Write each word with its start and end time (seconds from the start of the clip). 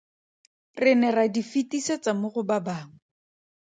Re 0.81 0.93
ne 0.95 1.09
ra 1.15 1.25
di 1.35 1.43
fetisetsa 1.51 2.11
mo 2.19 2.27
go 2.33 2.41
ba 2.49 2.57
bangwe. 2.65 2.97